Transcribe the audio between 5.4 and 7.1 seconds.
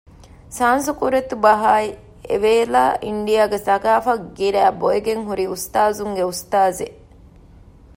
އުސްތާޒުންގެ އުސްތާޒެއް